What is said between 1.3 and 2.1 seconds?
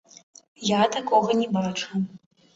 не бачыў.